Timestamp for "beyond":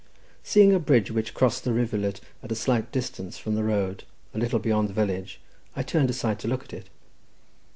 4.57-4.89